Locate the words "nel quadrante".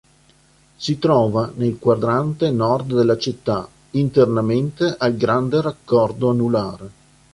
1.57-2.49